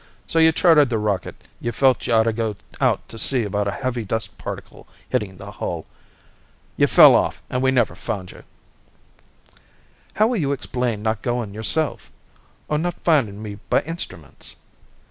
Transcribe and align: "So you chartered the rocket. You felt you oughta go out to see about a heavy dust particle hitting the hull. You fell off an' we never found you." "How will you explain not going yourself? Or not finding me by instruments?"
"So 0.25 0.39
you 0.39 0.51
chartered 0.51 0.89
the 0.89 0.97
rocket. 0.97 1.35
You 1.59 1.71
felt 1.71 2.07
you 2.07 2.13
oughta 2.15 2.33
go 2.33 2.55
out 2.79 3.07
to 3.07 3.19
see 3.19 3.43
about 3.43 3.67
a 3.67 3.71
heavy 3.85 4.03
dust 4.03 4.35
particle 4.39 4.87
hitting 5.07 5.37
the 5.37 5.51
hull. 5.51 5.85
You 6.75 6.87
fell 6.87 7.13
off 7.13 7.43
an' 7.51 7.61
we 7.61 7.69
never 7.69 7.93
found 7.93 8.31
you." 8.31 8.41
"How 10.15 10.25
will 10.25 10.37
you 10.37 10.53
explain 10.53 11.03
not 11.03 11.21
going 11.21 11.53
yourself? 11.53 12.11
Or 12.67 12.79
not 12.79 12.95
finding 13.03 13.43
me 13.43 13.59
by 13.69 13.81
instruments?" 13.81 14.55